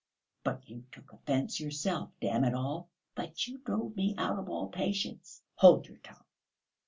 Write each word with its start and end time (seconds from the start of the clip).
"But 0.43 0.67
you 0.67 0.83
took 0.91 1.13
offence 1.13 1.59
yourself, 1.59 2.09
damn 2.19 2.43
it 2.43 2.55
all!" 2.55 2.89
"But 3.13 3.45
you 3.45 3.59
drove 3.59 3.95
me 3.95 4.15
out 4.17 4.39
of 4.39 4.49
all 4.49 4.67
patience." 4.69 5.43
"Hold 5.57 5.87
your 5.87 5.97
tongue!" 5.97 6.23